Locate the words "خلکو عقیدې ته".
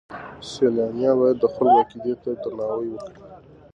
1.53-2.29